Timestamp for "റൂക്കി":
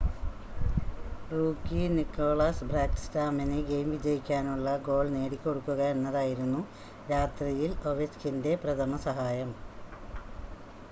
1.31-1.81